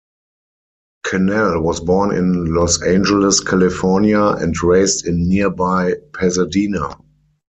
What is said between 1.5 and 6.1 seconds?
was born in Los Angeles, California, and raised in nearby